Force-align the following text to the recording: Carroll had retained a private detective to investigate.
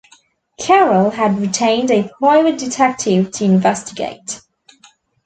Carroll 0.59 1.11
had 1.11 1.37
retained 1.37 1.91
a 1.91 2.09
private 2.17 2.57
detective 2.57 3.29
to 3.33 3.45
investigate. 3.45 4.41